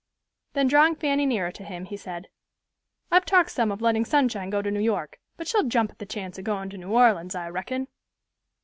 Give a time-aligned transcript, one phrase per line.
[0.53, 2.27] Then drawing Fanny nearer to him, he said,
[3.11, 6.07] "I've talked some of letting Sunshine go to New York, but she'll jump at the
[6.07, 7.87] chance of going to New Orleans, I reckon."